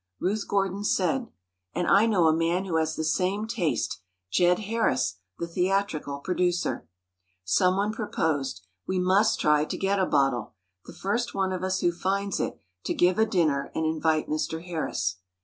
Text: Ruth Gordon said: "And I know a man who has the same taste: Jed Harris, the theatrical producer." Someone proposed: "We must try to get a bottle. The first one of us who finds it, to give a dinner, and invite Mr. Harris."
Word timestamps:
Ruth 0.19 0.47
Gordon 0.47 0.83
said: 0.83 1.27
"And 1.75 1.85
I 1.87 2.07
know 2.07 2.25
a 2.25 2.33
man 2.33 2.65
who 2.65 2.77
has 2.77 2.95
the 2.95 3.03
same 3.03 3.45
taste: 3.45 3.99
Jed 4.31 4.57
Harris, 4.57 5.17
the 5.37 5.45
theatrical 5.45 6.17
producer." 6.21 6.87
Someone 7.43 7.93
proposed: 7.93 8.65
"We 8.87 8.97
must 8.97 9.39
try 9.39 9.63
to 9.65 9.77
get 9.77 9.99
a 9.99 10.07
bottle. 10.07 10.55
The 10.85 10.93
first 10.93 11.35
one 11.35 11.51
of 11.53 11.63
us 11.63 11.81
who 11.81 11.91
finds 11.91 12.39
it, 12.39 12.59
to 12.85 12.95
give 12.95 13.19
a 13.19 13.27
dinner, 13.27 13.69
and 13.75 13.85
invite 13.85 14.27
Mr. 14.27 14.65
Harris." 14.65 15.17